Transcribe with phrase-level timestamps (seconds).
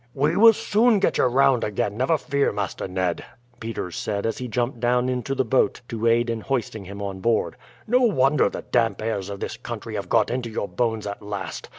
[0.15, 3.23] "We will soon get you round again, never fear, Master Ned,"
[3.59, 7.19] Peters said as he jumped down into the boat to aid in hoisting him on
[7.19, 7.55] board.
[7.85, 11.69] "No wonder the damp airs of this country have got into your bones at last.